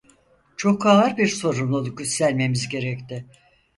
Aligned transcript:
Çok 0.57 0.85
ağır 0.85 1.17
bir 1.17 1.27
sorumluluk 1.27 2.01
üstlenmemiz 2.01 2.69
gerekti. 2.69 3.25